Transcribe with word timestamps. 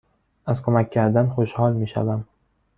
از 0.45 0.61
کمک 0.61 0.89
کردن 0.89 1.27
خوشحال 1.29 1.73
می 1.73 1.87
شوم. 1.87 2.27